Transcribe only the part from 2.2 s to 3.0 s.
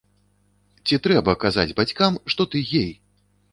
што ты гей?